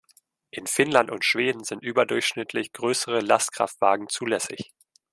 [0.49, 4.73] In Finnland und Schweden sind überdurchschnittlich größere Lastkraftwagen zulässig.